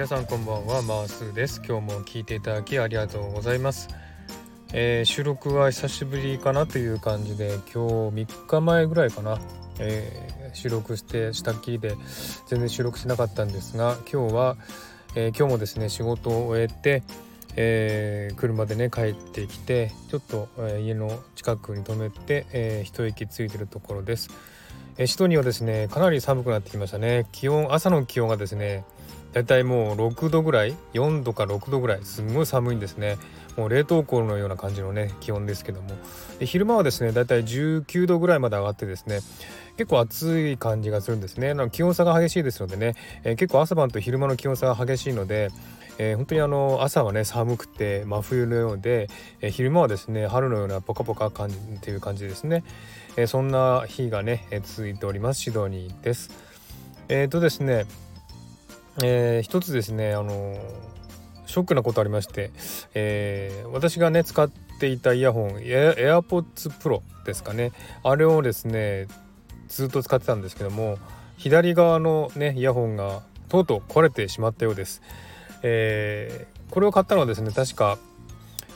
[0.00, 1.60] 皆さんこんばんはマースです。
[1.62, 3.90] 今日も聞いていただきありがとうございます、
[4.72, 9.38] えー、収録は久しぶりかなという感じで今日3日前ぐらいかな、
[9.78, 11.96] えー、収録してしたっきりで
[12.46, 14.56] 全然収録しなかったんですが今日は、
[15.16, 17.02] えー、今日もですね仕事を終えて
[17.56, 24.30] えー、車でね帰ってきてちょっと、えー、家の近くに止めて、えー、一息ついてるところです、
[24.98, 27.26] えシドニーはですねかなり寒くなってきましたね。
[27.32, 28.84] 気温朝の気温がですね
[29.32, 33.16] だいたいもう6度ぐらい4度か6度ぐらいすんごい寒いんですね。
[33.56, 35.90] もう冷凍庫のような感じのね気温ですけども。
[36.38, 39.20] で昼間はですねだいたい19度ぐらいまで上がってですね
[39.76, 41.54] 結構暑い感じがするんですね。
[41.70, 42.94] 気温差が激しいですのでね、
[43.24, 45.50] えー、結構朝晩と昼間の気温差が激しいので
[46.02, 49.10] えー、本当にあの朝はね寒くて真冬のようで、
[49.42, 52.64] えー、昼間はですね春のようなポカポカ感じっていう感じですね、
[53.18, 55.42] え、そんな日がね、え続いております。
[55.42, 56.30] シドニーです。
[57.10, 57.84] えっ、とですね
[59.02, 60.56] えー、一つですねあの
[61.46, 62.50] ショックなことありまして、
[62.94, 67.72] えー、私がね使っていたイヤホン AirPods Pro ですかね。
[68.02, 69.08] あれをですね
[69.68, 70.98] ずっと使ってたんですけども
[71.36, 75.02] 左側のねイヤホンがとうとう壊れてしまったようです、
[75.62, 77.98] えー、これを買ったのはですね確か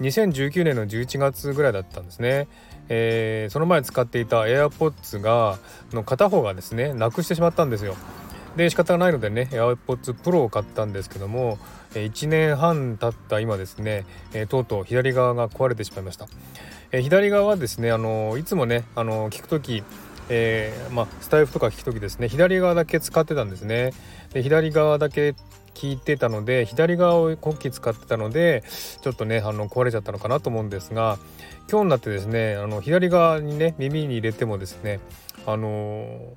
[0.00, 2.48] 2019年の11月ぐらいだったんですね、
[2.88, 5.58] えー、その前使っていた AirPods が
[5.92, 7.96] の片方がですねなくしてしまったんですよ。
[8.56, 11.58] で仕方がないのでね AirPods Pro を買ったんですけども
[11.92, 14.04] 1年半経った今ですね
[14.48, 16.26] とうとう左側が壊れてしまいました。
[17.00, 19.82] 左側はですねあのいつもねあの聞く時
[20.28, 23.92] えー、ま、スタイフとか聞く時ですね左側だけ使ってたんですね。
[24.32, 25.34] で左側だけ
[25.74, 28.62] 聞いてたので左側を今期使ってたので
[29.00, 31.18] ちょっとねあの壊れちゃったのかなと思うんですが
[31.70, 35.00] 今日になってですねあの左側にね耳に入れてもですね
[35.46, 36.34] あの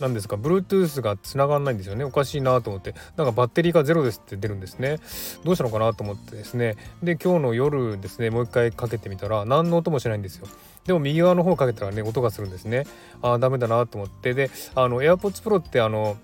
[0.00, 2.04] 何ですか Bluetooth が繋がんないんですよね。
[2.04, 2.94] おかしいなと思って。
[3.16, 4.98] なんかバッテリーがゼロですって出るんですね。
[5.44, 6.76] どうしたのかなと思ってですね。
[7.02, 10.46] で今日の夜ですねもう一回かけてみたら何の音もしないんですよ。
[10.84, 12.84] でも右側の方かけたらね音がするんですね。
[13.22, 14.34] ああダメだなと思って。
[14.34, 16.16] であの AirPods Pro ってあの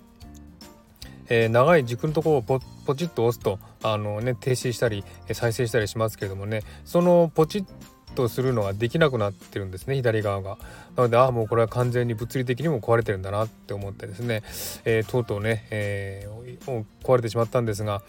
[1.29, 5.03] えー、長い軸のところをポポチッと押すとあの、ね、停止したり
[5.33, 6.63] 再生したりしますけれどもね。
[6.85, 7.65] そのポチッ
[8.13, 10.59] とするのができなくなってるんですね左側が。
[10.97, 14.43] なのでああもうこれは完全に物理的にも壊れてるんだなって思ってですね、
[14.85, 18.03] えー、とうとうね、えー、壊れてしまったんですが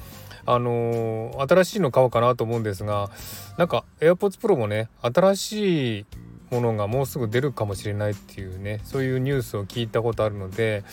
[0.46, 3.09] あのー、新しいの買おうかなと思うんですが
[3.58, 6.06] なんか AirPods Pro もね新しい
[6.52, 10.84] ものがもうすぐ出るかもしれないっていうねそういうニュースを聞いたことあるので、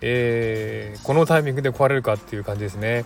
[0.00, 3.04] えー、このタイミングで壊れるかっていう感じですね。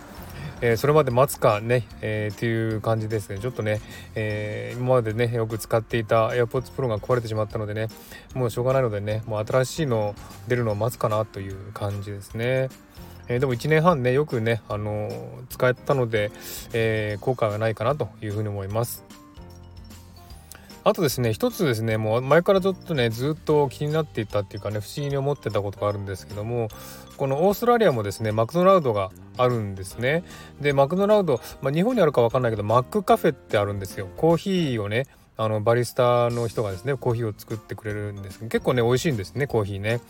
[0.61, 3.81] えー、それまで待つかね、えー、っていう感じですねちょっとね、
[4.15, 7.87] えー、今までねよく使っていた AirPods Pro が壊れてしまったのでね
[8.35, 10.15] もうしょうがないのでねもう新しいの
[10.47, 12.69] 出るのを待つかなという感じですね。
[13.27, 15.09] え、でも1年半ねよくね、あの、
[15.49, 16.31] 使えたので、
[16.73, 19.05] えー、効果がないかなというふうに思います。
[20.83, 26.69] あとですね一つですねもう前からちょっとねずっと気になっていたっていうかね不思議に思ってたことがあるんですけども
[27.17, 30.23] このオーストラリアもですねマクドナルドがあるんですね。
[30.59, 34.07] でマクドナルド、まあ、日本にあるか分かんないけどマックカフェってあるんですよ。
[34.17, 35.05] コーヒーをね
[35.37, 40.01] あのバリスタの人がですねコーヒーを作ってくれるんですけど結構ね美味しいんですねコーヒーね。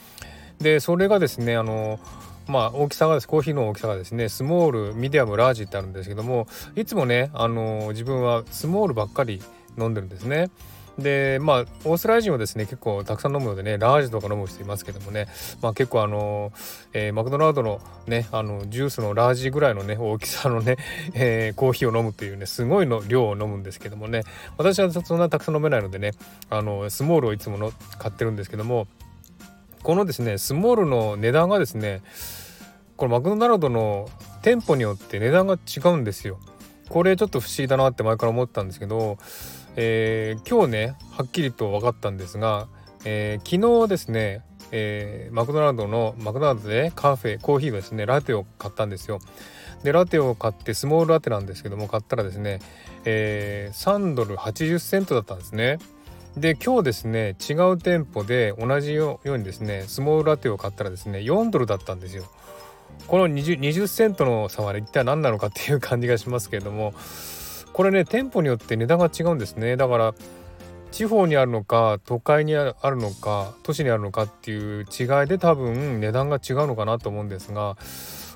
[0.59, 1.99] でそれがですねあの
[2.47, 3.27] まあ大きさがです。
[3.27, 9.41] コーヒーの大きさがですねスモールミディアムラージってあるんですけどもいつもねあの自分はスモールばっかり
[9.77, 10.49] 飲んでるんですね。
[10.97, 15.27] でまあオーストラリア人はですね結構たくさん飲むのでねラージとか飲む人いますけどもね
[15.61, 16.51] まあ結構あの、
[16.93, 20.77] えー、マクドナルドのねあのジュースのラージぐらいのね大きさのね、
[21.15, 24.23] えー、コーヒーを飲むというねすごいの量を飲むんですけどもね
[24.57, 26.11] 私はそんなたくさん飲めないのでね
[26.49, 28.87] あのスモールをいつもの買ってるんですけども
[29.83, 32.01] このですねスモールの値段がですね
[32.97, 34.09] このマクドナルドの
[34.41, 36.39] 店舗によって値段が違うんですよ。
[36.87, 39.17] これちょっと不思議だなって前から思ったんですけど、
[39.75, 42.67] えー、今日ねはっきりと分かったんですが、
[43.05, 49.19] えー、昨日ですね、えー、マクドナルドのマクドナルドでカフェコーヒーですねラテを買ったんですよ。
[49.83, 52.59] でラテを買ってスモールラテなんですけども買ったらですね、
[53.05, 55.79] えー、3ドル80セントだったんですね。
[56.37, 62.23] で今日ですね違う店舗で同じようにですねスモールラテを買ったらですね4ドルだったんですよ。
[63.07, 66.93] この 20, 20セントの差は一体何なのかっていう感じがしますけれども
[67.81, 69.75] これね店舗によって値段が違うんですね。
[69.75, 70.13] だから
[70.91, 77.77] 地方にあるのか都会にあるのか都市にあるのかっていう違いで多分値段が違うのかなと思うんですが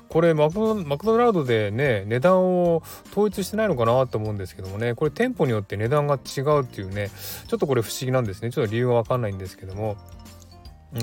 [0.08, 2.82] これマクドナルドでね値段を
[3.12, 7.12] 統一してないのかなと思うんですけどもねこれ店舗によって値段が違うっていうね
[7.46, 8.50] ちょっとこれ不思議なんですね。
[8.50, 9.96] ちょっと理由は分かんないんですけども。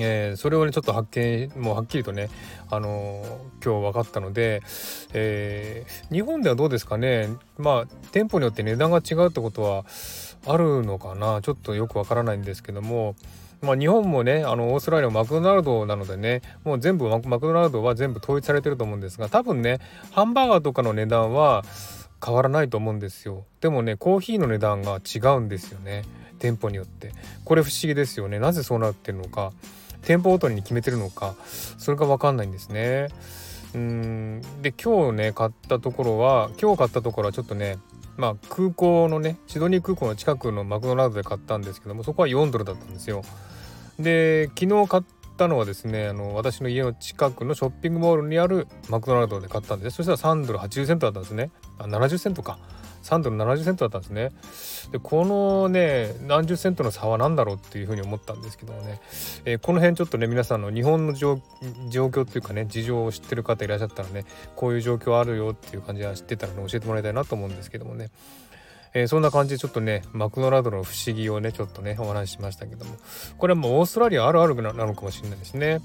[0.00, 2.28] えー、それをねちょっと発見もうはっきりとね、
[2.70, 4.62] あのー、今日分かったので、
[5.12, 7.28] えー、日本ではどうですかね。
[7.58, 9.84] まあ店舗によって値段が違うってことは
[10.46, 11.40] あるのかな。
[11.42, 13.16] ちょっとよくわからないんですけども。
[13.62, 19.78] まあ、日本もねあのオーストラリアもマクドナルドなのでねもう全部マクドナルドは全部統一されてると思うんですが多分ね
[20.10, 21.64] ハンバーガーとかの値段は
[22.22, 23.44] 変わらないと思うんですよ。
[23.62, 26.04] でもねコーヒーの値段が違うんですよね。
[26.38, 27.12] 店舗によって。
[27.44, 28.38] これ不思議ですよね。
[28.38, 29.52] なぜそうなってるのか。
[30.04, 31.34] 店舗ごとに決めてるのか
[31.78, 33.08] それが分かんないんですね。
[33.74, 34.42] うん。
[34.62, 37.78] で今日ね買ったところは今日買ったところはちょっとね
[38.16, 43.22] まあ空港のねシドニー空港の近くのマクドナルドで買ったんですけどもそこは4ドルだったんですよ。
[43.98, 45.02] で昨日買っ
[45.36, 51.50] たのはですねあの私の家の近くのショッピングモールにあるマクドナルドで買ったんですそしたら3ドル80セントだったんですね。
[51.78, 52.58] あ70セントか。
[53.04, 54.30] 3ドル70セントだったんですね。
[54.92, 59.00] でこのね何十セントの差は何だろうっていうふうに思ったんですけどもね、
[59.44, 61.34] えー、この辺ちょっとね皆さんの日本の状
[61.90, 64.24] 況っていうかね事情を知ってる方いらっしゃったらね
[64.56, 68.10] こういう状況あるよっていう感じは知ってたらね教えてもらいたいなと思うんですけどもね。
[68.94, 72.96] えー、そんな感じでちょっとねマクドナルドの不思議をねちょっとねお話ししましたけども
[73.36, 75.80] これはもうオーストラリアあるあるなのかもしれないですね。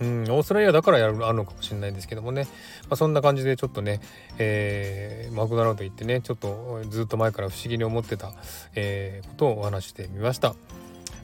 [0.00, 2.48] うん、オーストラリアだからやるあるのかもしれないんですけどもね、
[2.82, 4.00] まあ、そんな感じでちょっとね、
[4.38, 8.32] えー、マクドナルド行ってねちょっとずっと前から不思議に思ってた、
[8.74, 10.56] えー、ことをお話してみました。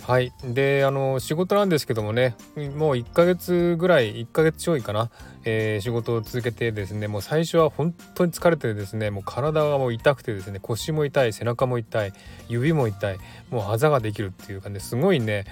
[0.06, 0.32] はい。
[0.44, 5.10] であの仕事なんですけどもねもう1ヶ月ぐらい1ヶ月ちょいかな、
[5.44, 12.12] えー、仕事を続けてですねもう最初は本当に疲れてですねもう体がもう痛くてですね腰も痛い背中も痛い
[12.48, 13.18] 指も痛い
[13.50, 15.44] もうあざができるっていうかねすごいね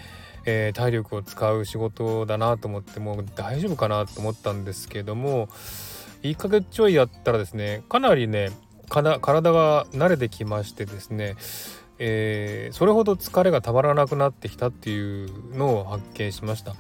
[0.51, 5.49] えー、体力を使う仕事だなと思ってもう大丈夫かなと思ったんですけども
[6.23, 8.51] 1ヶ月ちょいやったらですねかなりね
[8.89, 9.19] 体
[9.53, 11.37] が慣れてきましてですね
[11.99, 16.75] えー、それほど疲れがたまらなくなってきたっていうのを発見しました。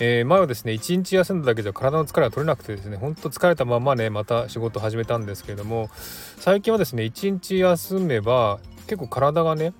[0.00, 5.90] えー、前はですね1日休んだだけじゃ体の疲れが取れなくてですねほんと疲れたままねまた仕事始めたんですけれども
[6.38, 9.72] 最近はですね1日休めば結構体がね、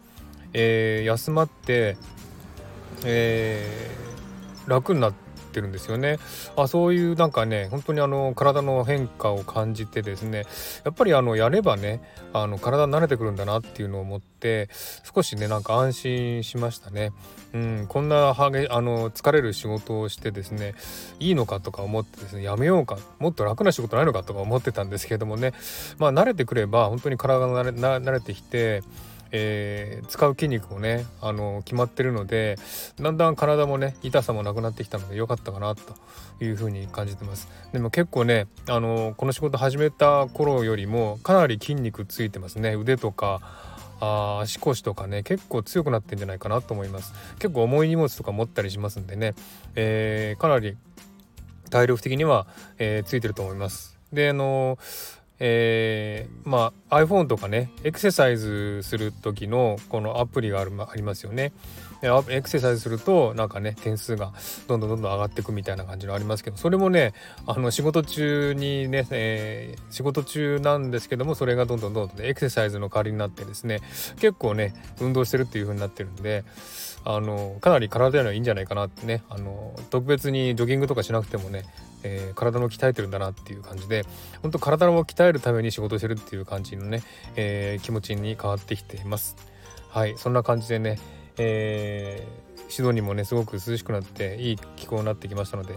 [0.54, 1.96] えー、休まって、
[3.04, 6.18] えー、楽になってってるんですよね。
[6.56, 10.44] あそういうなんかね本当にあの体の変化を感じてですね
[10.84, 12.00] やっぱりあのやればね
[12.32, 14.68] あの体慣れてくるんだなっていうのを思って
[15.14, 17.12] 少しねなんか安心しましたね。
[17.54, 20.74] うん、こんなはげあの疲れる仕事をしてですね
[21.18, 25.54] いいのかとか思ってですねやめようかもっと楽な仕事ないのかとか思ってたんですけどもね
[25.98, 28.82] まあ慣れてくれば本当に体が慣れ慣れてきて
[29.30, 32.56] えー、使う筋肉もねあの決まってるので
[33.00, 35.82] だんだん体もね痛さもなくなってきたので良かったかなと
[36.42, 37.48] いうふうに感じてます。
[37.72, 42.74] でも結構ねあのこの仕事始めた頃よりもかなり筋肉ついてますね。
[42.74, 43.40] 腕とか
[44.00, 47.12] あ足腰とかね結構強くなってんじゃないかなと思います。
[47.38, 49.34] 結構重い荷物とか持ったりしますんでね、
[49.74, 50.76] えー、かなり
[51.70, 52.46] 体力的には、
[52.78, 53.98] えー、ついてると思います。
[54.12, 54.78] であの
[55.40, 61.52] えー、まあ iPhone とかねエクササイズする時のこのアプリがあるありますよね。
[62.00, 64.32] エクササイズするとなんかね点数が
[64.68, 67.12] どんどんどんどん上がっていくみたいな感じのありますけどそれもね
[67.46, 73.80] あの仕事中にね、えー、仕事中なんですけどもそれがどんどんどんどんエクササイズの代わりになってですね
[74.20, 76.44] 結構ね運動してるっていう風になってるんで
[77.04, 81.64] あのかなり体にはいいんじゃないかなってねあの特別にジョギングとかしなくてもね
[82.02, 84.04] えー、体も鍛えてるんだなっていう感じで
[84.42, 87.02] 本当体を鍛えるために仕事してるっていう感じのね、
[87.36, 89.36] えー、気持ちに変わってきています。
[89.88, 90.98] はいそんな感じでね、
[91.38, 95.74] えー、シドニーもねすごく涼しくなっていい気候になってきましたので、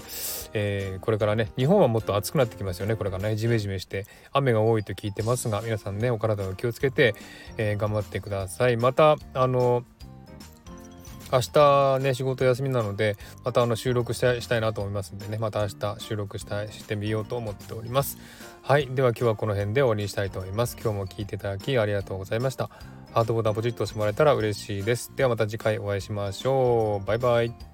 [0.54, 7.16] えー、これからね日本はもっと暑くなってきますよねこれからねジメジメして雨が多いと聞いてますが皆さんねお体を気をつけて、
[7.58, 8.78] え、頑張ってください。
[8.78, 9.84] またあの
[11.32, 18.18] 明日ね仕事休みなのでまたあの収録したいしたいなと思いますんでねまた明日収録したいしてみようと思っております。
[18.64, 20.78] はいでは今日はこの辺で終わりにしたいと思います。
[20.82, 22.70] 今日も聴いていただきありがとうございました。
[23.14, 25.12] ハートボタンポチッと押してもらえたら嬉しいです。
[25.16, 27.06] ではまた次回お会いしましょう。
[27.06, 27.71] バイバイ。